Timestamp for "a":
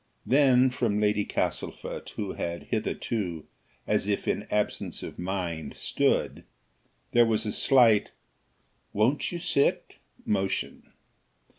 7.45-7.51